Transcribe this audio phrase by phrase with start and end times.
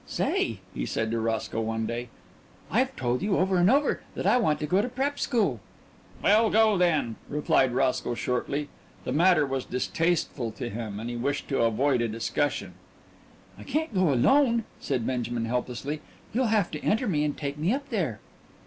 [0.07, 2.09] "Say," he said to Roscoe one day,
[2.71, 5.59] "I've told you over and over that I want to go to prep school."
[6.23, 8.69] "Well, go, then," replied Roscoe shortly.
[9.03, 12.73] The matter was distasteful to him, and he wished to avoid a discussion.
[13.59, 16.01] "I can't go alone," said Benjamin helplessly.
[16.33, 18.21] "You'll have to enter me and take me up there."